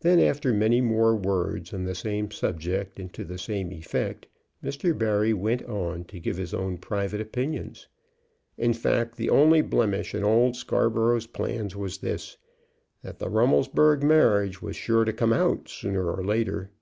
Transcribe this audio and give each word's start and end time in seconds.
Then, 0.00 0.18
after 0.18 0.52
many 0.52 0.80
more 0.80 1.14
words 1.14 1.72
on 1.72 1.84
the 1.84 1.94
same 1.94 2.32
subject 2.32 2.98
and 2.98 3.12
to 3.12 3.22
the 3.22 3.38
same 3.38 3.70
effect, 3.70 4.26
Mr. 4.60 4.92
Barry 4.98 5.32
went 5.32 5.62
on 5.66 6.02
to 6.06 6.18
give 6.18 6.36
his 6.36 6.52
own 6.52 6.78
private 6.78 7.20
opinions: 7.20 7.86
"In 8.58 8.72
fact, 8.72 9.14
the 9.14 9.30
only 9.30 9.60
blemish 9.62 10.16
in 10.16 10.24
old 10.24 10.56
Scarborough's 10.56 11.28
plans 11.28 11.76
was 11.76 11.98
this, 11.98 12.36
that 13.02 13.20
the 13.20 13.30
Rummelsburg 13.30 14.02
marriage 14.02 14.60
was 14.60 14.74
sure 14.74 15.04
to 15.04 15.12
come 15.12 15.32
out 15.32 15.68
sooner 15.68 16.10
or 16.10 16.24
later." 16.24 16.72